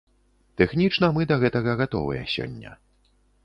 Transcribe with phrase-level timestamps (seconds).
[0.61, 2.77] Тэхнічна мы да гэтага гатовыя сёння.